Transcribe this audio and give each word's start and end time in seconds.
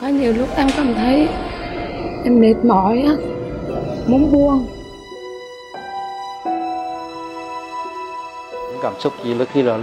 có 0.00 0.06
nhiều 0.06 0.32
lúc 0.32 0.48
em 0.56 0.68
cảm 0.76 0.94
thấy 0.94 1.28
em 2.24 2.40
mệt 2.40 2.54
mỏi 2.64 3.04
á 3.06 3.14
muốn 4.06 4.32
buông. 4.32 4.66
Cảm 8.82 8.92
xúc 8.98 9.12
chỉ 9.24 9.34
là 9.34 9.44
khi 9.44 9.62
là 9.62 9.78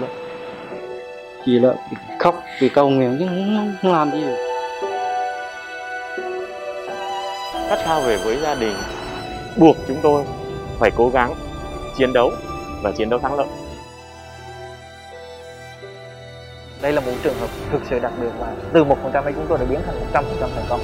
chỉ 1.46 1.60
là 1.60 1.74
khóc 2.20 2.44
vì 2.60 2.70
cầu 2.70 2.90
nguyện 2.90 3.16
chứ 3.20 3.26
không, 3.26 3.76
không 3.82 3.92
làm 3.92 4.12
gì 4.12 4.22
được. 4.22 4.36
Khát 7.70 7.80
khao 7.86 8.02
về 8.02 8.18
với 8.18 8.38
gia 8.42 8.56
đình. 8.56 8.76
Buộc 9.58 9.76
chúng 9.88 9.98
tôi 10.02 10.24
phải 10.80 10.92
cố 10.92 11.10
gắng 11.10 11.34
chiến 11.98 12.14
đấu 12.14 12.32
và 12.82 12.92
chiến 12.92 13.10
đấu 13.10 13.20
thắng 13.20 13.38
lợi 13.38 13.48
đây 16.84 16.94
là 16.94 17.02
một 17.02 17.12
trường 17.24 17.40
hợp 17.40 17.50
thực 17.72 17.82
sự 17.90 18.00
đặc 18.00 18.12
biệt 18.22 18.30
và 18.40 18.56
từ 18.74 18.84
một 18.84 18.98
phần 19.04 19.12
trăm 19.14 19.24
chúng 19.36 19.46
tôi 19.50 19.58
đã 19.58 19.66
biến 19.66 19.80
thành 19.86 20.00
một 20.00 20.06
trăm 20.14 20.24
phần 20.24 20.38
trăm 20.40 20.50
thành 20.56 20.66
công 20.70 20.80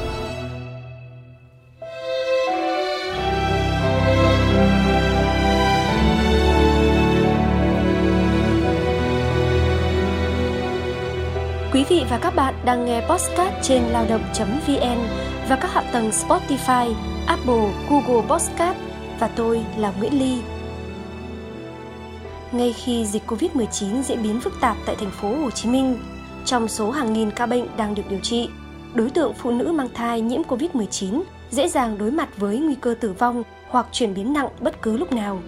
Quý 11.73 11.85
vị 11.89 12.05
và 12.09 12.19
các 12.21 12.35
bạn 12.35 12.53
đang 12.65 12.85
nghe 12.85 13.01
podcast 13.01 13.53
trên 13.61 13.83
lao 13.83 14.05
động.vn 14.09 14.99
và 15.49 15.55
các 15.55 15.73
hạ 15.73 15.83
tầng 15.91 16.09
Spotify, 16.09 16.93
Apple, 17.27 17.73
Google 17.89 18.27
Podcast 18.29 18.77
và 19.19 19.29
tôi 19.35 19.61
là 19.77 19.93
Nguyễn 19.99 20.19
Ly. 20.19 20.58
Ngay 22.51 22.73
khi 22.73 23.05
dịch 23.05 23.23
Covid-19 23.27 24.01
diễn 24.01 24.23
biến 24.23 24.39
phức 24.39 24.53
tạp 24.61 24.77
tại 24.85 24.95
thành 24.95 25.11
phố 25.11 25.35
Hồ 25.35 25.51
Chí 25.51 25.69
Minh, 25.69 25.97
trong 26.45 26.67
số 26.67 26.91
hàng 26.91 27.13
nghìn 27.13 27.31
ca 27.31 27.45
bệnh 27.45 27.65
đang 27.77 27.95
được 27.95 28.03
điều 28.09 28.19
trị, 28.19 28.49
đối 28.93 29.09
tượng 29.09 29.33
phụ 29.33 29.51
nữ 29.51 29.71
mang 29.71 29.89
thai 29.93 30.21
nhiễm 30.21 30.41
Covid-19 30.41 31.21
dễ 31.51 31.67
dàng 31.67 31.97
đối 31.97 32.11
mặt 32.11 32.29
với 32.37 32.57
nguy 32.57 32.75
cơ 32.75 32.95
tử 32.99 33.13
vong 33.19 33.43
hoặc 33.69 33.87
chuyển 33.91 34.13
biến 34.13 34.33
nặng 34.33 34.49
bất 34.59 34.81
cứ 34.81 34.97
lúc 34.97 35.13
nào. 35.13 35.39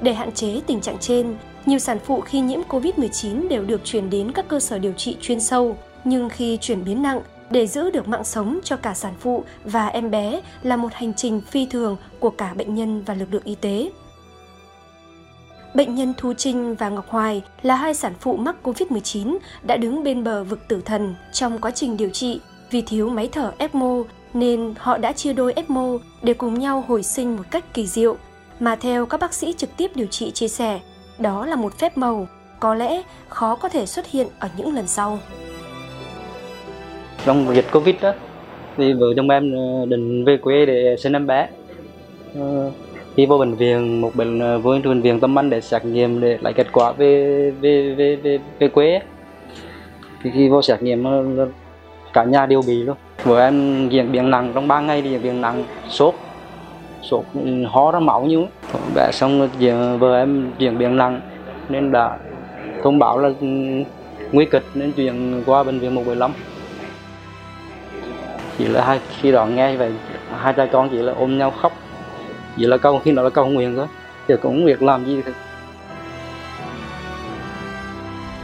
Để 0.00 0.14
hạn 0.14 0.32
chế 0.32 0.60
tình 0.66 0.80
trạng 0.80 0.98
trên, 0.98 1.36
nhiều 1.66 1.78
sản 1.78 1.98
phụ 2.04 2.20
khi 2.20 2.40
nhiễm 2.40 2.60
COVID-19 2.68 3.48
đều 3.48 3.64
được 3.64 3.80
chuyển 3.84 4.10
đến 4.10 4.32
các 4.32 4.48
cơ 4.48 4.60
sở 4.60 4.78
điều 4.78 4.92
trị 4.92 5.16
chuyên 5.20 5.40
sâu, 5.40 5.76
nhưng 6.04 6.28
khi 6.28 6.58
chuyển 6.60 6.84
biến 6.84 7.02
nặng, 7.02 7.20
để 7.50 7.66
giữ 7.66 7.90
được 7.90 8.08
mạng 8.08 8.24
sống 8.24 8.60
cho 8.64 8.76
cả 8.76 8.94
sản 8.94 9.14
phụ 9.20 9.44
và 9.64 9.86
em 9.86 10.10
bé 10.10 10.40
là 10.62 10.76
một 10.76 10.94
hành 10.94 11.14
trình 11.14 11.40
phi 11.40 11.66
thường 11.66 11.96
của 12.18 12.30
cả 12.30 12.54
bệnh 12.54 12.74
nhân 12.74 13.02
và 13.06 13.14
lực 13.14 13.28
lượng 13.32 13.44
y 13.44 13.54
tế. 13.54 13.90
Bệnh 15.74 15.94
nhân 15.94 16.14
Thu 16.16 16.32
Trinh 16.32 16.74
và 16.74 16.88
Ngọc 16.88 17.08
Hoài 17.08 17.42
là 17.62 17.74
hai 17.74 17.94
sản 17.94 18.12
phụ 18.20 18.36
mắc 18.36 18.56
COVID-19 18.62 19.36
đã 19.62 19.76
đứng 19.76 20.04
bên 20.04 20.24
bờ 20.24 20.44
vực 20.44 20.68
tử 20.68 20.82
thần 20.84 21.14
trong 21.32 21.58
quá 21.58 21.70
trình 21.70 21.96
điều 21.96 22.10
trị 22.10 22.40
vì 22.70 22.82
thiếu 22.82 23.08
máy 23.08 23.28
thở 23.32 23.52
ECMO 23.58 24.02
nên 24.34 24.74
họ 24.78 24.98
đã 24.98 25.12
chia 25.12 25.32
đôi 25.32 25.52
ECMO 25.52 25.98
để 26.22 26.34
cùng 26.34 26.58
nhau 26.58 26.84
hồi 26.88 27.02
sinh 27.02 27.36
một 27.36 27.42
cách 27.50 27.74
kỳ 27.74 27.86
diệu. 27.86 28.16
Mà 28.60 28.76
theo 28.76 29.06
các 29.06 29.20
bác 29.20 29.34
sĩ 29.34 29.52
trực 29.52 29.76
tiếp 29.76 29.90
điều 29.94 30.06
trị 30.06 30.30
chia 30.30 30.48
sẻ, 30.48 30.80
đó 31.18 31.46
là 31.46 31.56
một 31.56 31.78
phép 31.78 31.98
màu, 31.98 32.28
có 32.60 32.74
lẽ 32.74 33.02
khó 33.28 33.54
có 33.54 33.68
thể 33.68 33.86
xuất 33.86 34.10
hiện 34.10 34.26
ở 34.38 34.48
những 34.56 34.74
lần 34.74 34.86
sau. 34.86 35.18
Trong 37.24 37.54
dịch 37.54 37.66
Covid 37.72 37.94
đó, 38.00 38.12
thì 38.76 38.92
vợ 38.92 39.06
chồng 39.16 39.30
em 39.30 39.52
ờ, 39.52 39.86
định 39.86 40.24
về 40.24 40.36
quê 40.36 40.66
để 40.66 40.96
sinh 40.98 41.12
em 41.12 41.26
bé. 41.26 41.48
Ờ, 42.34 42.70
khi 43.16 43.26
vô 43.26 43.38
bệnh 43.38 43.54
viện, 43.54 44.00
một 44.00 44.16
bệnh 44.16 44.38
ờ, 44.38 44.58
vô 44.58 44.78
bệnh 44.84 45.00
viện 45.00 45.20
tâm 45.20 45.38
anh 45.38 45.50
để 45.50 45.60
xét 45.60 45.84
nghiệm 45.84 46.20
để 46.20 46.38
lấy 46.40 46.52
kết 46.52 46.66
quả 46.72 46.92
về 46.92 47.50
về 47.60 47.94
về 47.94 48.16
về, 48.16 48.38
về 48.58 48.68
quê. 48.68 49.00
Thì 50.22 50.30
khi 50.34 50.48
vô 50.48 50.62
xét 50.62 50.82
nghiệm 50.82 51.04
cả 52.12 52.24
nhà 52.24 52.46
đều 52.46 52.62
bị 52.66 52.82
luôn. 52.82 52.96
Vợ 53.24 53.40
em 53.40 53.88
diễn 53.88 54.12
biến 54.12 54.30
nặng 54.30 54.52
trong 54.54 54.68
3 54.68 54.80
ngày 54.80 55.02
thì 55.02 55.10
diễn 55.10 55.22
biến 55.22 55.40
nặng, 55.40 55.64
sốt, 55.88 56.14
sốt 57.02 57.24
ừ, 57.34 57.64
ho 57.68 57.90
ra 57.92 57.98
máu 57.98 58.24
nhiều 58.24 58.46
bé 58.94 59.10
xong 59.12 59.48
ờ, 59.60 59.96
vợ 59.96 60.18
em 60.18 60.50
diễn 60.58 60.78
biến 60.78 60.96
nặng 60.96 61.20
nên 61.68 61.92
đã 61.92 62.16
thông 62.82 62.98
báo 62.98 63.18
là 63.18 63.30
ừ, 63.40 63.46
nguy 64.32 64.44
kịch 64.44 64.64
nên 64.74 64.92
chuyển 64.92 65.42
qua 65.46 65.62
bệnh 65.62 65.78
viện 65.78 65.94
175 65.94 66.32
chỉ 68.58 68.64
là 68.64 68.84
hai 68.84 69.00
khi 69.20 69.32
đó 69.32 69.46
nghe 69.46 69.76
vậy 69.76 69.92
hai 70.36 70.52
cha 70.52 70.66
con 70.72 70.88
chỉ 70.88 70.96
là 70.96 71.12
ôm 71.12 71.38
nhau 71.38 71.50
khóc 71.50 71.72
vậy 72.56 72.68
là 72.68 72.76
câu, 72.76 72.98
khi 72.98 73.12
nào 73.12 73.24
là 73.24 73.30
câu 73.30 73.46
nguyện 73.46 73.76
đó 73.76 73.88
chứ 74.28 74.36
cũng 74.36 74.64
việc 74.64 74.82
làm 74.82 75.04
gì 75.04 75.22
thôi 75.24 75.34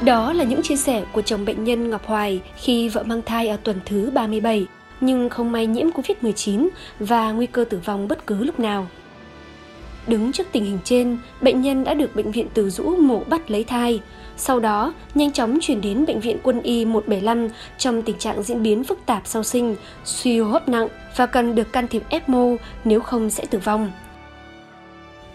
đó 0.04 0.32
là 0.32 0.44
những 0.44 0.62
chia 0.62 0.76
sẻ 0.76 1.04
của 1.12 1.22
chồng 1.22 1.44
bệnh 1.44 1.64
nhân 1.64 1.90
Ngọc 1.90 2.06
Hoài 2.06 2.40
khi 2.56 2.88
vợ 2.88 3.02
mang 3.02 3.22
thai 3.22 3.48
ở 3.48 3.56
tuần 3.64 3.80
thứ 3.86 4.10
37 4.10 4.66
nhưng 5.00 5.28
không 5.28 5.52
may 5.52 5.66
nhiễm 5.66 5.86
Covid-19 5.90 6.68
và 6.98 7.32
nguy 7.32 7.46
cơ 7.46 7.64
tử 7.64 7.80
vong 7.84 8.08
bất 8.08 8.26
cứ 8.26 8.44
lúc 8.44 8.60
nào. 8.60 8.86
Đứng 10.06 10.32
trước 10.32 10.46
tình 10.52 10.64
hình 10.64 10.78
trên, 10.84 11.18
bệnh 11.40 11.60
nhân 11.60 11.84
đã 11.84 11.94
được 11.94 12.16
bệnh 12.16 12.32
viện 12.32 12.46
Từ 12.54 12.70
Dũ 12.70 12.96
mổ 12.96 13.22
bắt 13.24 13.50
lấy 13.50 13.64
thai. 13.64 14.00
Sau 14.36 14.60
đó, 14.60 14.94
nhanh 15.14 15.32
chóng 15.32 15.58
chuyển 15.60 15.80
đến 15.80 16.06
bệnh 16.06 16.20
viện 16.20 16.38
Quân 16.42 16.62
y 16.62 16.84
175 16.84 17.48
trong 17.78 18.02
tình 18.02 18.18
trạng 18.18 18.42
diễn 18.42 18.62
biến 18.62 18.84
phức 18.84 18.98
tạp 19.06 19.22
sau 19.24 19.42
sinh, 19.42 19.76
suy 20.04 20.40
hô 20.40 20.50
hấp 20.50 20.68
nặng 20.68 20.88
và 21.16 21.26
cần 21.26 21.54
được 21.54 21.72
can 21.72 21.88
thiệp 21.88 22.02
ECMO 22.08 22.46
nếu 22.84 23.00
không 23.00 23.30
sẽ 23.30 23.46
tử 23.46 23.58
vong. 23.58 23.92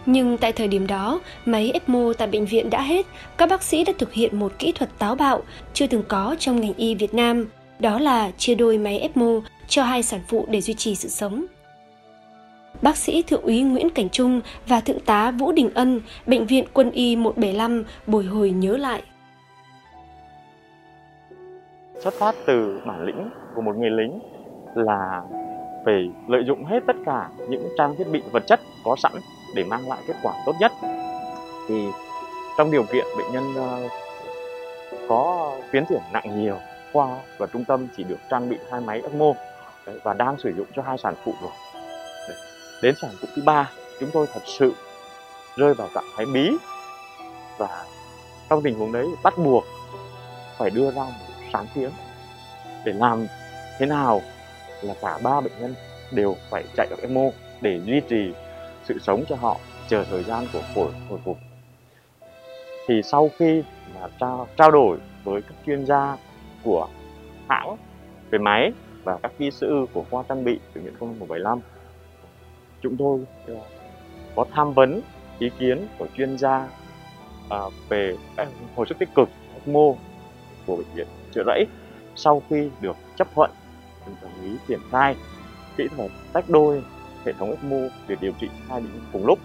Nhưng 0.06 0.38
tại 0.38 0.52
thời 0.52 0.68
điểm 0.68 0.88
đó, 0.88 1.20
máy 1.46 1.72
ECMO 1.72 2.14
tại 2.18 2.28
bệnh 2.28 2.46
viện 2.46 2.70
đã 2.70 2.82
hết, 2.82 3.06
các 3.38 3.50
bác 3.50 3.64
sĩ 3.64 3.84
đã 3.84 3.94
thực 3.98 4.14
hiện 4.14 4.40
một 4.40 4.54
kỹ 4.60 4.72
thuật 4.72 5.00
táo 5.00 5.16
bạo 5.16 5.44
chưa 5.74 5.88
từng 5.88 6.04
có 6.08 6.36
trong 6.40 6.62
ngành 6.62 6.74
y 6.74 6.96
Việt 6.96 7.14
Nam, 7.14 7.46
đó 7.80 8.00
là 8.00 8.32
chia 8.38 8.56
đôi 8.56 8.78
máy 8.78 9.00
ECMO 9.00 9.42
cho 9.68 9.84
hai 9.84 10.04
sản 10.04 10.20
phụ 10.28 10.46
để 10.50 10.62
duy 10.62 10.74
trì 10.74 10.96
sự 10.96 11.10
sống. 11.10 11.46
Bác 12.82 12.98
sĩ 12.98 13.24
Thượng 13.24 13.42
úy 13.42 13.62
Nguyễn 13.62 13.90
Cảnh 13.90 14.10
Trung 14.10 14.42
và 14.68 14.80
Thượng 14.80 15.00
tá 15.00 15.32
Vũ 15.32 15.52
Đình 15.52 15.70
Ân, 15.74 16.02
Bệnh 16.26 16.46
viện 16.46 16.66
Quân 16.74 16.92
y 16.92 17.16
175 17.16 17.84
bồi 18.08 18.24
hồi 18.24 18.50
nhớ 18.50 18.78
lại. 18.78 19.04
Xuất 22.00 22.14
phát 22.14 22.36
từ 22.46 22.82
bản 22.86 23.06
lĩnh 23.06 23.30
của 23.56 23.62
một 23.62 23.76
người 23.76 23.90
lính 23.90 24.20
là 24.76 25.22
phải 25.86 26.10
lợi 26.28 26.44
dụng 26.48 26.66
hết 26.66 26.80
tất 26.88 26.96
cả 27.06 27.30
những 27.50 27.68
trang 27.78 27.96
thiết 27.98 28.08
bị 28.12 28.22
vật 28.32 28.44
chất 28.48 28.60
có 28.84 28.96
sẵn 29.04 29.12
để 29.56 29.64
mang 29.64 29.90
lại 29.90 30.00
kết 30.08 30.16
quả 30.24 30.34
tốt 30.46 30.54
nhất. 30.60 30.72
Thì 31.68 31.88
trong 32.58 32.72
điều 32.72 32.84
kiện 32.84 33.06
bệnh 33.18 33.32
nhân 33.32 33.44
ờ, 33.56 33.90
có 35.10 35.52
tiến 35.72 35.84
triển 35.90 36.02
nặng 36.14 36.42
nhiều, 36.42 36.58
khoa 36.94 37.18
và 37.38 37.48
trung 37.54 37.66
tâm 37.66 37.88
chỉ 37.98 38.04
được 38.04 38.20
trang 38.30 38.50
bị 38.50 38.58
hai 38.72 38.82
máy 38.82 39.02
ECMO 39.02 39.34
và 40.04 40.14
đang 40.14 40.38
sử 40.38 40.54
dụng 40.58 40.68
cho 40.76 40.82
hai 40.82 40.98
sản 40.98 41.14
phụ 41.24 41.34
rồi 41.42 41.52
đến 42.82 42.96
sản 43.02 43.12
phụ 43.22 43.28
thứ 43.36 43.42
ba 43.42 43.72
chúng 44.00 44.10
tôi 44.14 44.28
thật 44.34 44.42
sự 44.46 44.74
rơi 45.56 45.74
vào 45.74 45.90
trạng 45.96 46.06
thái 46.16 46.26
bí. 46.26 46.52
Và 47.58 47.86
trong 48.50 48.62
tình 48.64 48.80
huống 48.80 48.92
đấy 48.92 49.08
bắt 49.24 49.34
buộc 49.38 49.64
phải 50.58 50.70
đưa 50.70 50.92
ra 50.92 51.04
một 51.04 51.34
sáng 51.54 51.68
kiến 51.76 51.90
để 52.86 52.94
làm 52.94 53.28
thế 53.80 53.86
nào 53.86 54.22
là 54.82 54.94
cả 55.02 55.20
ba 55.24 55.42
bệnh 55.42 55.54
nhân 55.60 55.76
đều 56.12 56.36
phải 56.50 56.64
chạy 56.78 56.88
ở 56.92 56.96
ECMO 57.02 57.30
để 57.62 57.80
duy 57.86 58.02
trì 58.10 58.34
sự 58.84 59.00
sống 59.00 59.24
cho 59.30 59.36
họ 59.36 59.58
chờ 59.88 60.06
thời 60.10 60.24
gian 60.24 60.48
của 60.54 60.62
phổi 60.76 60.92
hồi 61.10 61.20
phục. 61.26 61.38
Thì 62.88 63.02
sau 63.04 63.30
khi 63.40 63.64
mà 63.96 64.08
trao, 64.20 64.48
trao 64.58 64.72
đổi 64.72 64.98
với 65.24 65.42
các 65.42 65.54
chuyên 65.66 65.86
gia 65.86 66.18
của 66.64 66.88
hãng 67.50 67.78
về 68.30 68.40
máy 68.40 68.72
và 69.04 69.18
các 69.24 69.32
kỹ 69.38 69.52
sư 69.52 69.86
của 69.94 70.04
khoa 70.12 70.24
trang 70.30 70.44
bị 70.44 70.60
bệnh 70.76 70.84
viện 70.84 70.94
công 71.00 71.20
175 71.20 71.60
chúng 72.82 72.98
tôi 72.98 73.20
ờ, 73.48 73.56
có 74.36 74.46
tham 74.52 74.74
vấn 74.74 75.02
ý 75.40 75.50
kiến 75.60 75.88
của 75.98 76.08
chuyên 76.18 76.38
gia 76.38 76.70
à, 77.50 77.60
về 77.90 78.16
à, 78.36 78.46
hồi 78.76 78.86
sức 78.90 79.00
tích 79.00 79.10
cực 79.16 79.30
ECMO 79.54 79.96
của 80.66 80.76
bệnh 80.76 80.94
viện 80.96 81.08
Trợ 81.32 81.44
Rẫy 81.46 81.66
sau 82.16 82.42
khi 82.50 82.70
được 82.82 82.96
chấp 83.16 83.28
thuận 83.36 83.52
đồng 84.22 84.44
ý 84.44 84.58
triển 84.68 84.80
khai 84.92 85.16
kỹ 85.78 85.88
thuật 85.96 86.12
tách 86.34 86.50
đôi 86.50 86.84
hệ 87.26 87.34
thống 87.34 87.50
ECMO 87.50 87.78
để 88.08 88.16
điều 88.22 88.32
trị 88.40 88.50
hai 88.70 88.82
bệnh 88.82 89.02
cùng 89.14 89.26
lúc. 89.26 89.40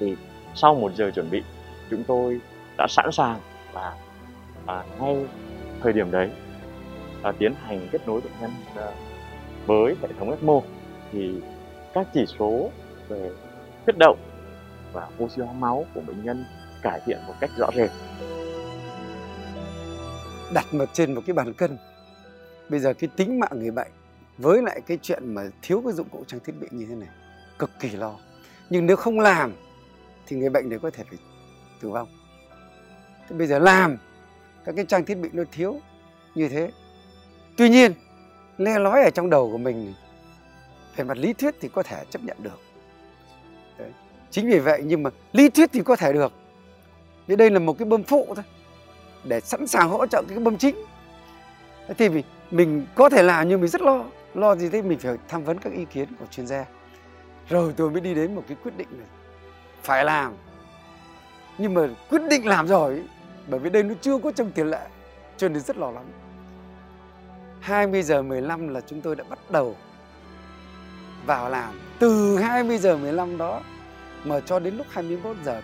Thì 0.00 0.16
sau 0.54 0.74
một 0.74 0.92
giờ 0.94 1.10
chuẩn 1.10 1.30
bị 1.30 1.42
chúng 1.90 2.04
tôi 2.04 2.40
đã 2.78 2.86
sẵn 2.88 3.12
sàng 3.12 3.40
và 3.72 3.96
à, 4.66 4.84
ngay 5.00 5.16
thời 5.80 5.92
điểm 5.92 6.10
đấy 6.10 6.30
à, 7.22 7.32
tiến 7.38 7.54
hành 7.62 7.88
kết 7.92 8.06
nối 8.06 8.20
bệnh 8.20 8.32
nhân 8.40 8.50
à, 8.76 8.86
với 9.66 9.94
hệ 10.02 10.08
thống 10.18 10.30
ECMO. 10.30 10.60
Thì 11.12 11.34
các 11.98 12.06
chỉ 12.14 12.24
số 12.38 12.70
về 13.08 13.30
huyết 13.84 13.98
động 13.98 14.18
và 14.92 15.08
oxy 15.22 15.42
hóa 15.42 15.52
máu 15.52 15.86
của 15.94 16.00
bệnh 16.00 16.24
nhân 16.24 16.44
cải 16.82 17.00
thiện 17.06 17.18
một 17.26 17.34
cách 17.40 17.50
rõ 17.56 17.70
rệt. 17.76 17.90
Đặt 20.54 20.74
một 20.74 20.88
trên 20.92 21.14
một 21.14 21.20
cái 21.26 21.34
bàn 21.34 21.52
cân. 21.52 21.78
Bây 22.68 22.80
giờ 22.80 22.94
cái 22.94 23.10
tính 23.16 23.40
mạng 23.40 23.50
người 23.52 23.70
bệnh 23.70 23.90
với 24.38 24.62
lại 24.62 24.80
cái 24.86 24.98
chuyện 25.02 25.34
mà 25.34 25.42
thiếu 25.62 25.82
cái 25.84 25.92
dụng 25.92 26.08
cụ 26.08 26.24
trang 26.26 26.40
thiết 26.40 26.52
bị 26.60 26.68
như 26.70 26.86
thế 26.88 26.94
này, 26.94 27.08
cực 27.58 27.70
kỳ 27.80 27.90
lo. 27.90 28.14
Nhưng 28.70 28.86
nếu 28.86 28.96
không 28.96 29.20
làm, 29.20 29.52
thì 30.26 30.36
người 30.36 30.50
bệnh 30.50 30.68
này 30.68 30.78
có 30.78 30.90
thể 30.90 31.04
phải 31.04 31.18
tử 31.80 31.90
vong. 31.90 32.08
Thế 33.28 33.36
bây 33.36 33.46
giờ 33.46 33.58
làm, 33.58 33.96
các 34.64 34.74
cái 34.76 34.84
trang 34.88 35.04
thiết 35.04 35.14
bị 35.14 35.28
nó 35.32 35.42
thiếu 35.52 35.80
như 36.34 36.48
thế. 36.48 36.70
Tuy 37.56 37.68
nhiên, 37.68 37.92
le 38.58 38.78
lói 38.78 39.02
ở 39.02 39.10
trong 39.10 39.30
đầu 39.30 39.50
của 39.52 39.58
mình 39.58 39.94
về 40.98 41.04
mặt 41.04 41.18
lý 41.18 41.32
thuyết 41.32 41.54
thì 41.60 41.68
có 41.68 41.82
thể 41.82 42.04
chấp 42.10 42.24
nhận 42.24 42.36
được. 42.42 42.60
Đấy. 43.78 43.90
chính 44.30 44.50
vì 44.50 44.58
vậy 44.58 44.82
nhưng 44.84 45.02
mà 45.02 45.10
lý 45.32 45.48
thuyết 45.48 45.70
thì 45.72 45.82
có 45.82 45.96
thể 45.96 46.12
được. 46.12 46.32
Vì 47.26 47.36
đây 47.36 47.50
là 47.50 47.58
một 47.58 47.78
cái 47.78 47.86
bơm 47.86 48.02
phụ 48.02 48.26
thôi 48.34 48.44
để 49.24 49.40
sẵn 49.40 49.66
sàng 49.66 49.88
hỗ 49.88 50.06
trợ 50.06 50.22
cái 50.28 50.38
bơm 50.38 50.56
chính. 50.56 50.76
Thì 51.98 52.08
mình, 52.08 52.24
mình 52.50 52.86
có 52.94 53.08
thể 53.08 53.22
làm 53.22 53.48
nhưng 53.48 53.60
mình 53.60 53.70
rất 53.70 53.80
lo 53.80 54.04
lo 54.34 54.56
gì 54.56 54.68
thế? 54.68 54.82
Mình 54.82 54.98
phải 54.98 55.16
tham 55.28 55.44
vấn 55.44 55.58
các 55.58 55.72
ý 55.72 55.84
kiến 55.84 56.08
của 56.18 56.26
chuyên 56.30 56.46
gia. 56.46 56.64
Rồi 57.48 57.74
tôi 57.76 57.90
mới 57.90 58.00
đi 58.00 58.14
đến 58.14 58.34
một 58.34 58.44
cái 58.48 58.56
quyết 58.62 58.76
định 58.76 58.88
này 58.90 59.08
phải 59.82 60.04
làm. 60.04 60.34
Nhưng 61.58 61.74
mà 61.74 61.88
quyết 62.10 62.22
định 62.30 62.46
làm 62.46 62.68
rồi 62.68 63.02
bởi 63.46 63.60
vì 63.60 63.70
đây 63.70 63.82
nó 63.82 63.94
chưa 64.00 64.18
có 64.18 64.32
trong 64.32 64.50
tiền 64.50 64.70
lệ 64.70 64.86
cho 65.36 65.48
nên 65.48 65.62
rất 65.62 65.76
lo 65.76 65.90
lắng. 65.90 66.06
20 67.60 68.02
giờ 68.02 68.22
15 68.22 68.68
là 68.68 68.80
chúng 68.80 69.00
tôi 69.00 69.16
đã 69.16 69.24
bắt 69.28 69.38
đầu 69.50 69.76
vào 71.26 71.50
làm 71.50 71.80
từ 71.98 72.38
20 72.38 72.78
giờ 72.78 72.96
15 72.96 73.38
đó 73.38 73.60
mà 74.24 74.40
cho 74.40 74.58
đến 74.58 74.76
lúc 74.76 74.86
21 74.90 75.36
giờ, 75.44 75.62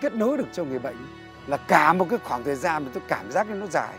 kết 0.00 0.14
nối 0.14 0.38
được 0.38 0.48
cho 0.52 0.64
người 0.64 0.78
bệnh 0.78 0.96
là 1.46 1.56
cả 1.56 1.92
một 1.92 2.06
cái 2.10 2.18
khoảng 2.24 2.44
thời 2.44 2.56
gian 2.56 2.84
mà 2.84 2.90
tôi 2.94 3.02
cảm 3.08 3.30
giác 3.30 3.46
nó 3.48 3.66
dài, 3.66 3.94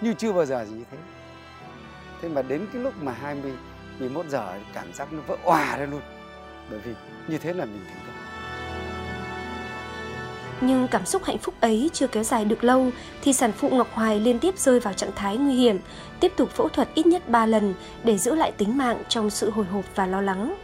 như 0.00 0.14
chưa 0.18 0.32
bao 0.32 0.44
giờ 0.46 0.64
gì 0.64 0.74
như 0.74 0.84
thế. 0.90 0.98
Thế 2.22 2.28
mà 2.28 2.42
đến 2.42 2.66
cái 2.72 2.82
lúc 2.82 3.02
mà 3.02 3.12
20 3.12 3.52
11 3.98 4.26
giờ 4.28 4.58
cảm 4.72 4.92
giác 4.92 5.12
nó 5.12 5.20
vỡ 5.26 5.36
òa 5.44 5.76
ra 5.76 5.86
luôn. 5.86 6.00
Bởi 6.70 6.78
vì 6.78 6.94
như 7.28 7.38
thế 7.38 7.52
là 7.52 7.64
mình 7.64 7.84
thành 7.88 8.00
công 8.06 8.11
nhưng 10.62 10.88
cảm 10.88 11.06
xúc 11.06 11.24
hạnh 11.24 11.38
phúc 11.38 11.54
ấy 11.60 11.90
chưa 11.92 12.06
kéo 12.06 12.22
dài 12.22 12.44
được 12.44 12.64
lâu 12.64 12.90
thì 13.22 13.32
sản 13.32 13.52
phụ 13.52 13.68
Ngọc 13.68 13.88
Hoài 13.92 14.20
liên 14.20 14.38
tiếp 14.38 14.58
rơi 14.58 14.80
vào 14.80 14.94
trạng 14.94 15.12
thái 15.16 15.36
nguy 15.36 15.54
hiểm, 15.54 15.78
tiếp 16.20 16.32
tục 16.36 16.50
phẫu 16.50 16.68
thuật 16.68 16.88
ít 16.94 17.06
nhất 17.06 17.28
3 17.28 17.46
lần 17.46 17.74
để 18.04 18.18
giữ 18.18 18.34
lại 18.34 18.52
tính 18.52 18.78
mạng 18.78 19.02
trong 19.08 19.30
sự 19.30 19.50
hồi 19.50 19.64
hộp 19.64 19.84
và 19.94 20.06
lo 20.06 20.20
lắng. 20.20 20.54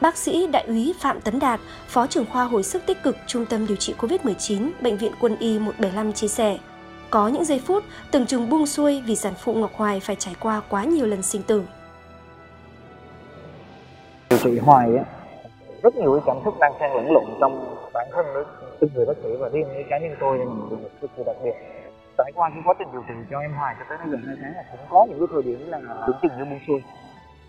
Bác 0.00 0.16
sĩ 0.16 0.46
Đại 0.46 0.64
úy 0.66 0.94
Phạm 1.00 1.20
Tấn 1.20 1.38
Đạt, 1.38 1.60
Phó 1.88 2.06
trưởng 2.06 2.26
khoa 2.26 2.44
hồi 2.44 2.62
sức 2.62 2.82
tích 2.86 3.02
cực 3.02 3.16
Trung 3.26 3.46
tâm 3.46 3.66
điều 3.66 3.76
trị 3.76 3.94
COVID-19 3.98 4.70
Bệnh 4.80 4.96
viện 4.96 5.12
Quân 5.20 5.36
y 5.38 5.58
175 5.58 6.12
chia 6.12 6.28
sẻ, 6.28 6.58
có 7.10 7.28
những 7.28 7.44
giây 7.44 7.60
phút 7.66 7.84
tưởng 8.10 8.26
chừng 8.26 8.48
buông 8.48 8.66
xuôi 8.66 9.02
vì 9.06 9.16
sản 9.16 9.34
phụ 9.40 9.54
Ngọc 9.54 9.70
Hoài 9.74 10.00
phải 10.00 10.16
trải 10.16 10.34
qua 10.40 10.62
quá 10.68 10.84
nhiều 10.84 11.06
lần 11.06 11.22
sinh 11.22 11.42
tử. 11.42 11.62
Điều 14.30 14.38
trị 14.38 14.58
Hoài 14.58 14.86
ấy, 14.88 15.04
rất 15.82 15.96
nhiều 15.96 16.12
cái 16.12 16.22
cảm 16.26 16.36
xúc 16.44 16.58
đang 16.60 16.72
xen 16.80 16.90
lẫn 16.92 17.12
lộn 17.12 17.24
trong 17.40 17.76
bản 17.92 18.08
thân 18.12 18.26
từng 18.80 18.90
người 18.94 19.06
bác 19.06 19.16
sĩ 19.22 19.36
và 19.38 19.48
riêng 19.48 19.68
với 19.68 19.84
cá 19.90 19.98
nhân 19.98 20.16
tôi 20.20 20.38
là 20.38 20.44
một 20.44 20.66
trường 20.70 20.82
hợp 20.82 20.88
cực 21.00 21.10
kỳ 21.16 21.22
đặc 21.26 21.36
biệt. 21.44 21.54
Trải 22.18 22.32
qua 22.34 22.50
cái 22.50 22.62
quá 22.66 22.74
trình 22.78 22.88
điều 22.92 23.02
trị 23.08 23.14
cho 23.30 23.40
em 23.40 23.52
Hoài 23.52 23.74
cho 23.78 23.84
tới 23.88 23.98
nay 23.98 24.06
gần 24.10 24.20
hai 24.26 24.36
tháng 24.42 24.52
là 24.56 24.64
cũng 24.70 24.86
có 24.90 25.06
những 25.08 25.18
cái 25.18 25.28
thời 25.32 25.42
điểm 25.42 25.70
là 25.70 25.80
tưởng 26.06 26.16
chừng 26.22 26.32
như 26.38 26.44
buông 26.44 26.60
xuôi. 26.66 26.82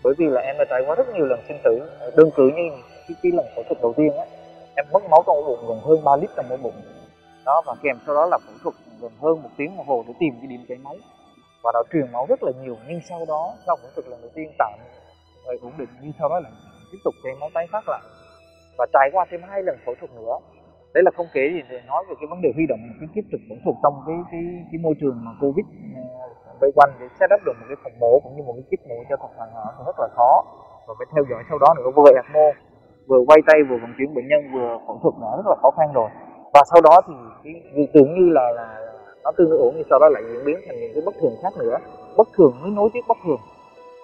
Bởi 0.04 0.14
vì 0.18 0.26
là 0.26 0.40
em 0.40 0.56
đã 0.58 0.64
trải 0.70 0.82
qua 0.86 0.94
rất 0.94 1.08
nhiều 1.14 1.26
lần 1.26 1.40
sinh 1.48 1.58
tử 1.64 1.80
đơn 2.16 2.30
cử 2.36 2.50
như 2.56 2.62
cái, 3.08 3.16
cái 3.22 3.32
lần 3.32 3.46
phẫu 3.54 3.64
thuật 3.68 3.82
đầu 3.82 3.94
tiên 3.96 4.16
á 4.16 4.24
em 4.76 4.86
mất 4.92 5.02
máu 5.10 5.22
trong 5.26 5.36
ổ 5.36 5.42
bụng 5.42 5.68
gần 5.68 5.78
hơn 5.80 6.04
3 6.04 6.16
lít 6.16 6.30
trong 6.36 6.46
ổ 6.50 6.56
bụng. 6.56 6.80
Đó 7.44 7.62
và 7.66 7.74
kèm 7.82 7.96
sau 8.06 8.14
đó 8.14 8.26
là 8.26 8.38
phẫu 8.38 8.54
thuật 8.62 8.74
gần 9.00 9.12
hơn 9.22 9.42
một 9.42 9.50
tiếng 9.56 9.76
đồng 9.76 9.86
hồ 9.86 10.04
để 10.08 10.14
tìm 10.20 10.34
cái 10.40 10.46
điểm 10.46 10.64
chảy 10.68 10.78
máu. 10.78 10.96
Và 11.62 11.70
đã 11.74 11.82
truyền 11.92 12.12
máu 12.12 12.26
rất 12.28 12.42
là 12.42 12.52
nhiều 12.62 12.76
nhưng 12.88 13.00
sau 13.08 13.24
đó 13.28 13.52
sau 13.66 13.76
phẫu 13.76 13.90
thuật 13.94 14.08
lần 14.08 14.20
đầu 14.20 14.30
tiên 14.34 14.52
tạm 14.58 14.72
ổn 15.62 15.72
định 15.78 15.88
nhưng 16.00 16.12
sau 16.18 16.28
đó 16.28 16.40
là 16.40 16.50
tiếp 16.92 16.98
tục 17.04 17.14
chảy 17.24 17.32
máu 17.40 17.50
tái 17.54 17.66
phát 17.72 17.88
lại 17.88 18.00
và 18.78 18.86
trải 18.92 19.10
qua 19.12 19.24
thêm 19.30 19.40
hai 19.48 19.62
lần 19.62 19.76
phẫu 19.86 19.94
thuật 19.94 20.10
nữa. 20.14 20.36
Đấy 20.94 21.02
là 21.04 21.10
không 21.16 21.26
kể 21.34 21.50
gì 21.54 21.62
để 21.70 21.80
nói 21.86 22.04
về 22.08 22.14
cái 22.20 22.26
vấn 22.30 22.42
đề 22.42 22.50
huy 22.54 22.66
động 22.66 22.80
cái 23.00 23.08
kiếp 23.14 23.24
trực 23.32 23.40
phẫu 23.48 23.58
thuật 23.64 23.76
trong 23.82 23.94
cái 24.06 24.16
cái 24.30 24.42
cái 24.70 24.78
môi 24.84 24.94
trường 25.00 25.16
mà 25.24 25.30
covid 25.40 25.66
ờ, 26.20 26.54
vây 26.60 26.70
quanh 26.76 26.90
để 27.00 27.06
set 27.20 27.30
up 27.34 27.40
được 27.46 27.56
một 27.60 27.66
cái 27.68 27.76
phòng 27.82 27.96
mổ 28.00 28.20
cũng 28.24 28.36
như 28.36 28.42
một 28.42 28.54
cái 28.56 28.66
kiếp 28.70 28.80
mổ 28.88 28.98
cho 29.08 29.16
thật 29.16 29.32
hoàn 29.36 29.50
hảo 29.54 29.68
thì 29.76 29.82
rất 29.86 29.96
là 29.98 30.08
khó. 30.16 30.32
Và 30.86 30.94
phải 30.98 31.06
theo 31.14 31.24
dõi 31.30 31.42
sau 31.48 31.58
đó 31.58 31.74
nữa, 31.76 31.90
vừa 31.94 32.02
vậy 32.02 32.14
ECMO 32.14 32.46
vừa 33.06 33.20
quay 33.28 33.40
tay, 33.46 33.62
vừa 33.68 33.76
vận 33.76 33.92
chuyển 33.98 34.14
bệnh 34.14 34.28
nhân, 34.28 34.40
vừa 34.54 34.78
phẫu 34.86 34.98
thuật 35.02 35.14
nữa, 35.20 35.34
rất 35.36 35.46
là 35.52 35.56
khó 35.62 35.70
khăn 35.70 35.88
rồi. 35.94 36.10
Và 36.54 36.62
sau 36.70 36.80
đó 36.80 37.00
thì 37.06 37.14
cái 37.44 37.88
tưởng 37.94 38.14
như 38.14 38.32
là 38.32 38.52
là 38.52 38.66
nó 39.24 39.30
tương 39.36 39.50
đối 39.50 39.58
ổn 39.58 39.74
nhưng 39.76 39.86
sau 39.90 39.98
đó 39.98 40.08
lại 40.08 40.22
diễn 40.32 40.44
biến 40.44 40.58
thành 40.66 40.80
những 40.80 40.92
cái 40.94 41.02
bất 41.06 41.14
thường 41.20 41.34
khác 41.42 41.52
nữa. 41.58 41.76
Bất 42.16 42.28
thường 42.36 42.52
mới 42.62 42.70
nối 42.70 42.90
tiếp 42.92 43.00
bất 43.08 43.18
thường. 43.24 43.40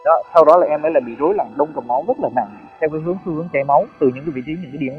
Đó, 0.04 0.22
sau 0.34 0.44
đó 0.44 0.56
là 0.56 0.66
em 0.66 0.82
ấy 0.82 0.92
là 0.92 1.00
bị 1.06 1.12
rối 1.18 1.34
loạn 1.34 1.52
đông 1.56 1.68
cầm 1.74 1.86
máu 1.86 2.04
rất 2.08 2.16
là 2.22 2.28
nặng 2.36 2.56
theo 2.80 2.90
cái 2.90 3.00
hướng 3.00 3.16
xu 3.24 3.32
hướng 3.32 3.48
chảy 3.52 3.64
máu 3.64 3.84
từ 4.00 4.10
những 4.14 4.24
cái 4.24 4.32
vị 4.34 4.42
trí 4.46 4.52
những 4.62 4.70
cái 4.72 4.78
điểm 4.78 4.94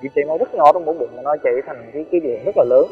điểm 0.00 0.12
chảy 0.14 0.24
máu 0.24 0.38
rất 0.38 0.54
nhỏ 0.54 0.72
trong 0.72 0.84
ổ 0.84 0.92
bụng 0.92 1.16
mà 1.16 1.22
nó 1.22 1.36
chảy 1.44 1.52
thành 1.66 1.90
cái 1.92 2.04
cái 2.12 2.20
điểm 2.20 2.44
rất 2.46 2.56
là 2.56 2.64
lớn. 2.64 2.86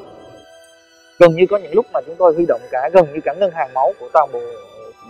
Gần 1.19 1.34
như 1.34 1.46
có 1.50 1.56
những 1.56 1.75
lúc 1.75 1.86
mà 1.92 2.00
chúng 2.06 2.14
tôi 2.19 2.34
huy 2.34 2.44
động 2.48 2.60
cả 2.70 2.90
gần 2.92 3.06
như 3.14 3.20
cả 3.25 3.34
ngân 3.38 3.50
hàng 3.54 3.70
máu 3.75 3.92
của 4.00 4.08
toàn 4.12 4.28
bộ 4.32 4.40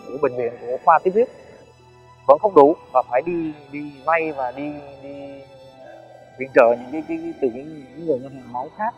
của 0.09 0.19
bệnh 0.23 0.37
viện 0.37 0.53
của 0.61 0.79
khoa 0.85 0.99
tiếp 1.05 1.11
huyết 1.15 1.29
vẫn 2.27 2.39
không 2.39 2.55
đủ 2.55 2.75
và 2.93 3.03
phải 3.11 3.23
đi 3.27 3.53
đi 3.73 3.93
vay 4.05 4.33
và 4.33 4.53
đi 4.57 4.73
đi 5.03 5.41
ờ, 5.85 5.93
viện 6.39 6.49
trợ 6.55 6.67
những 6.69 6.93
cái, 6.93 7.03
cái, 7.09 7.19
cái 7.23 7.35
từ 7.41 7.49
những, 7.55 7.85
những 7.97 8.07
người 8.07 8.19
ngân 8.19 8.33
hàng 8.33 8.53
máu 8.53 8.69
khác. 8.79 8.95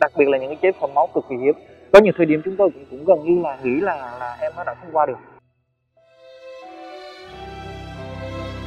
Đặc 0.00 0.12
biệt 0.16 0.28
là 0.28 0.38
những 0.38 0.48
cái 0.48 0.58
chế 0.62 0.72
phẩm 0.80 0.94
máu 0.94 1.08
cực 1.14 1.24
kỳ 1.28 1.36
hiếm. 1.36 1.54
Có 1.92 2.00
nhiều 2.00 2.12
thời 2.16 2.26
điểm 2.26 2.42
chúng 2.44 2.56
tôi 2.56 2.70
cũng, 2.74 2.84
cũng 2.90 3.04
gần 3.04 3.24
như 3.24 3.42
là 3.42 3.58
nghĩ 3.62 3.80
là 3.80 4.16
là 4.20 4.36
em 4.40 4.52
nó 4.56 4.64
đã 4.64 4.74
không 4.74 4.90
qua 4.92 5.06
được. 5.06 5.18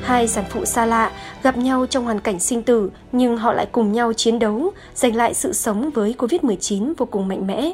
Hai 0.06 0.28
sản 0.28 0.46
phụ 0.50 0.66
xa 0.66 0.86
lạ 0.86 1.12
gặp 1.44 1.58
nhau 1.58 1.86
trong 1.86 2.06
hoàn 2.06 2.20
cảnh 2.20 2.40
sinh 2.40 2.64
tử 2.64 2.92
nhưng 3.12 3.38
họ 3.38 3.54
lại 3.54 3.68
cùng 3.72 3.92
nhau 3.92 4.14
chiến 4.14 4.40
đấu, 4.40 4.72
giành 4.96 5.16
lại 5.16 5.34
sự 5.34 5.54
sống 5.54 5.90
với 5.90 6.16
Covid-19 6.18 6.94
vô 6.98 7.06
cùng 7.06 7.28
mạnh 7.28 7.48
mẽ. 7.48 7.72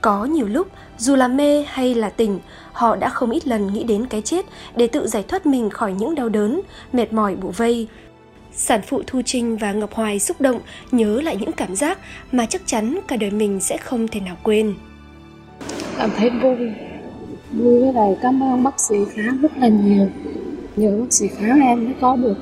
Có 0.00 0.24
nhiều 0.24 0.46
lúc, 0.46 0.68
dù 0.98 1.16
là 1.16 1.28
mê 1.28 1.64
hay 1.68 1.94
là 1.94 2.10
tỉnh, 2.10 2.38
họ 2.72 2.96
đã 2.96 3.08
không 3.08 3.30
ít 3.30 3.48
lần 3.48 3.72
nghĩ 3.72 3.84
đến 3.84 4.06
cái 4.06 4.22
chết 4.22 4.46
để 4.76 4.86
tự 4.86 5.06
giải 5.06 5.22
thoát 5.28 5.46
mình 5.46 5.70
khỏi 5.70 5.92
những 5.92 6.14
đau 6.14 6.28
đớn, 6.28 6.60
mệt 6.92 7.12
mỏi 7.12 7.36
bủa 7.36 7.50
vây. 7.50 7.88
Sản 8.52 8.80
phụ 8.86 9.02
Thu 9.06 9.22
Trinh 9.24 9.56
và 9.56 9.72
Ngọc 9.72 9.94
Hoài 9.94 10.18
xúc 10.18 10.40
động 10.40 10.60
nhớ 10.92 11.20
lại 11.20 11.36
những 11.36 11.52
cảm 11.52 11.76
giác 11.76 11.98
mà 12.32 12.46
chắc 12.46 12.62
chắn 12.66 12.98
cả 13.08 13.16
đời 13.16 13.30
mình 13.30 13.60
sẽ 13.60 13.76
không 13.76 14.08
thể 14.08 14.20
nào 14.20 14.36
quên. 14.42 14.74
Cảm 15.98 16.10
thấy 16.16 16.30
vui, 16.30 16.56
vui 17.52 17.80
với 17.80 17.92
lại 17.92 18.16
cảm 18.22 18.42
ơn 18.42 18.62
bác 18.62 18.80
sĩ 18.80 18.96
khám 19.14 19.40
rất 19.42 19.58
là 19.58 19.68
nhiều 19.68 20.08
nhờ 20.78 20.96
bác 21.00 21.12
sĩ 21.12 21.28
khám 21.28 21.60
em 21.60 21.84
mới 21.84 21.94
có 22.00 22.16
được 22.16 22.36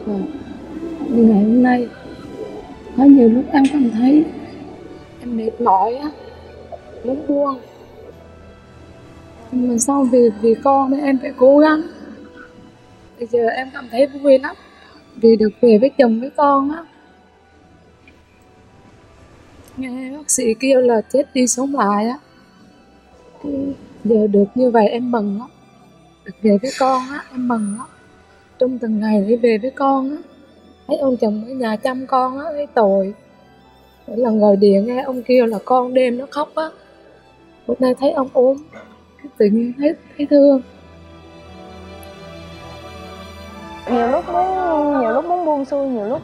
như 1.09 1.23
ngày 1.23 1.45
hôm 1.45 1.63
nay, 1.63 1.89
có 2.97 3.05
nhiều 3.05 3.29
lúc 3.29 3.45
em 3.53 3.63
cảm 3.73 3.91
thấy 3.91 4.25
em 5.21 5.37
mệt 5.37 5.61
mỏi 5.61 5.95
á, 5.95 6.11
muốn 7.05 7.27
buông. 7.29 7.59
Nhưng 9.53 9.69
mà 9.69 9.79
sau 9.79 10.05
vì 10.05 10.19
vì 10.43 10.55
con 10.55 10.91
nên 10.91 11.01
em 11.01 11.19
phải 11.19 11.33
cố 11.37 11.59
gắng. 11.59 11.83
Bây 13.19 13.27
giờ 13.27 13.47
em 13.47 13.69
cảm 13.75 13.89
thấy 13.91 14.07
vui 14.07 14.39
lắm 14.39 14.57
vì 15.17 15.37
được 15.37 15.53
về 15.61 15.79
với 15.79 15.91
chồng 15.99 16.21
với 16.21 16.31
con 16.37 16.71
á. 16.71 16.85
Nghe 19.77 20.13
bác 20.17 20.31
sĩ 20.31 20.55
kêu 20.61 20.81
là 20.81 21.01
chết 21.13 21.35
đi 21.35 21.47
sống 21.47 21.75
lại 21.75 22.07
á. 22.07 22.19
Giờ 24.05 24.27
được 24.27 24.45
như 24.55 24.71
vậy 24.71 24.89
em 24.89 25.11
mừng 25.11 25.39
lắm. 25.39 25.49
Được 26.25 26.33
về 26.43 26.59
với 26.63 26.71
con 26.79 27.03
á, 27.11 27.25
em 27.33 27.49
mừng 27.49 27.77
lắm 27.79 27.87
trong 28.59 28.79
từng 28.79 29.01
ngày 29.01 29.25
để 29.29 29.37
về 29.37 29.59
với 29.59 29.71
con 29.71 30.11
á. 30.11 30.17
Thấy 30.89 30.97
ông 30.97 31.17
chồng 31.17 31.45
ở 31.49 31.55
nhà 31.55 31.77
chăm 31.77 32.07
con 32.07 32.39
á 32.39 32.45
thấy 32.53 32.67
tội. 32.75 33.15
Mỗi 34.07 34.17
lần 34.17 34.41
gọi 34.41 34.57
điện 34.57 34.87
nghe 34.87 35.03
ông 35.03 35.23
kêu 35.23 35.47
là 35.47 35.59
con 35.65 35.95
đêm 35.95 36.19
nó 36.19 36.27
khóc 36.31 36.49
á. 36.55 36.65
Bữa 37.67 37.75
nay 37.79 37.95
thấy 38.01 38.11
ông 38.11 38.29
ốm 38.33 38.57
tự 39.39 39.47
nhiên 39.47 39.73
thấy 39.79 39.95
thấy 40.19 40.27
thương. 40.31 40.63
Nhiều 43.91 44.09
lúc 44.09 44.25
muốn 44.33 45.01
nhiều 45.01 45.11
lúc 45.11 45.25
muốn 45.25 45.45
buông 45.45 45.65
xuôi 45.65 45.89
nhiều 45.89 46.05
lúc 46.05 46.21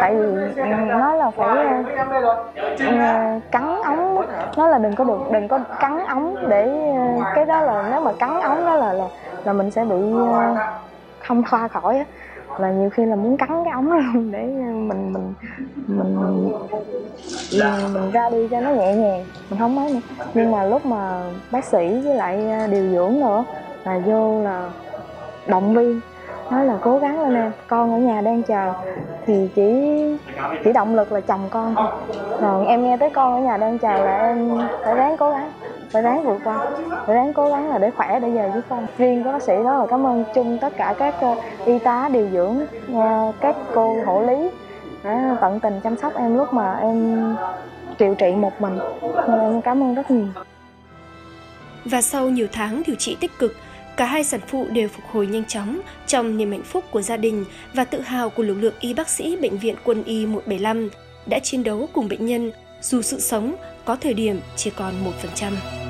tại 0.00 0.14
vì 0.14 0.26
ừ, 0.56 0.62
nó 0.88 1.14
là 1.14 1.30
phải 1.30 1.66
uh, 1.76 3.42
cắn 3.50 3.82
ống. 3.84 4.22
Nó 4.56 4.68
là 4.68 4.78
đừng 4.78 4.94
có 4.94 5.04
được 5.04 5.18
đừng 5.32 5.48
có 5.48 5.58
cắn 5.80 5.98
ống 6.06 6.36
để 6.48 6.70
uh, 6.90 7.22
cái 7.34 7.44
đó 7.44 7.60
là 7.60 7.88
nếu 7.90 8.00
mà 8.00 8.12
cắn 8.12 8.40
ống 8.40 8.64
đó 8.64 8.76
là 8.76 8.92
là 8.92 9.08
là 9.44 9.52
mình 9.52 9.70
sẽ 9.70 9.84
bị 9.84 9.96
uh, 9.96 10.28
không 11.26 11.42
thoa 11.42 11.68
khỏi 11.68 11.98
á. 11.98 12.04
Là 12.58 12.70
nhiều 12.70 12.90
khi 12.90 13.04
là 13.06 13.16
muốn 13.16 13.36
cắn 13.36 13.48
cái 13.48 13.72
ống 13.72 13.92
luôn 14.14 14.32
để 14.32 14.38
ờ, 14.38 14.72
mình 14.72 15.12
mình 15.12 15.34
mình 15.86 16.14
mình, 16.14 16.52
ừ, 17.60 17.88
mình 17.94 18.10
ra 18.10 18.30
đi 18.30 18.48
cho 18.50 18.60
nó 18.60 18.70
nhẹ 18.70 18.94
nhàng. 18.94 19.24
Mình 19.50 19.58
không 19.58 19.76
nói 19.76 19.90
nữa. 19.90 20.00
Nhưng 20.34 20.50
mà 20.50 20.64
lúc 20.64 20.86
mà 20.86 21.22
bác 21.50 21.64
sĩ 21.64 22.00
với 22.04 22.14
lại 22.14 22.50
ờ, 22.50 22.66
điều 22.66 22.90
dưỡng 22.90 23.20
nữa 23.20 23.44
là 23.84 23.98
vô 24.06 24.42
là 24.42 24.70
động 25.46 25.74
viên. 25.74 26.00
Nói 26.50 26.66
là 26.66 26.78
cố 26.82 26.98
gắng 26.98 27.20
lên 27.20 27.34
em 27.34 27.52
con 27.66 27.92
ở 27.92 27.98
nhà 27.98 28.20
đang 28.20 28.42
chờ. 28.42 28.72
Thì 29.26 29.48
chỉ 29.54 29.72
chỉ 30.64 30.72
động 30.72 30.94
lực 30.94 31.12
là 31.12 31.20
chồng 31.20 31.48
con. 31.50 31.74
Rồi 32.40 32.66
em 32.66 32.84
nghe 32.84 32.96
tới 32.96 33.10
con 33.10 33.34
ở 33.34 33.40
nhà 33.40 33.56
đang 33.56 33.78
chờ 33.78 34.04
là 34.04 34.18
em 34.18 34.58
phải 34.84 34.94
ráng 34.94 35.16
cố 35.16 35.30
gắng 35.30 35.52
phải 35.92 36.02
ráng 36.02 36.24
vượt 36.24 36.38
qua. 36.44 36.70
Phải 37.06 37.14
ráng 37.16 37.32
cố 37.32 37.48
gắng 37.48 37.70
là 37.70 37.78
để 37.78 37.90
khỏe, 37.90 38.20
để 38.20 38.30
về 38.30 38.50
với 38.52 38.62
con 38.68 38.86
riêng 38.98 39.22
các 39.24 39.32
bác 39.32 39.42
sĩ 39.42 39.52
đó 39.64 39.78
là 39.78 39.86
cảm 39.90 40.06
ơn 40.06 40.24
chung 40.34 40.58
tất 40.60 40.76
cả 40.76 40.94
các 40.98 41.14
ờ, 41.20 41.34
y 41.64 41.78
tá, 41.78 42.08
điều 42.12 42.28
dưỡng 42.32 42.66
ờ, 42.94 43.32
các 43.40 43.56
cô 43.74 43.96
hộ 44.06 44.22
lý, 44.22 44.50
đã 45.04 45.36
tận 45.40 45.60
tình 45.60 45.80
chăm 45.84 45.96
sóc 45.96 46.14
em 46.16 46.36
lúc 46.36 46.52
mà 46.52 46.74
em 46.74 47.26
điều 47.98 48.14
trị 48.14 48.32
một 48.36 48.60
mình. 48.60 48.78
Nên 49.28 49.38
em 49.40 49.62
cảm 49.62 49.82
ơn 49.82 49.94
rất 49.94 50.10
nhiều. 50.10 50.26
Và 51.84 52.02
sau 52.02 52.28
nhiều 52.28 52.46
tháng 52.52 52.82
điều 52.86 52.96
trị 52.96 53.16
tích 53.20 53.38
cực, 53.38 53.52
Cả 53.96 54.06
hai 54.06 54.24
sản 54.24 54.40
phụ 54.46 54.66
đều 54.70 54.88
phục 54.88 55.04
hồi 55.12 55.26
nhanh 55.26 55.44
chóng 55.44 55.80
trong 56.06 56.36
niềm 56.36 56.50
hạnh 56.50 56.62
phúc 56.62 56.84
của 56.90 57.02
gia 57.02 57.16
đình 57.16 57.44
và 57.74 57.84
tự 57.84 58.00
hào 58.00 58.30
của 58.30 58.42
lực 58.42 58.54
lượng 58.54 58.74
y 58.80 58.94
bác 58.94 59.08
sĩ 59.08 59.36
Bệnh 59.36 59.58
viện 59.58 59.76
Quân 59.84 60.04
y 60.04 60.26
175 60.26 60.88
đã 61.26 61.38
chiến 61.38 61.64
đấu 61.64 61.88
cùng 61.92 62.08
bệnh 62.08 62.26
nhân 62.26 62.52
dù 62.82 63.02
sự 63.02 63.20
sống 63.20 63.54
có 63.84 63.96
thời 63.96 64.14
điểm 64.14 64.40
chỉ 64.56 64.70
còn 64.70 64.94
1%. 65.34 65.81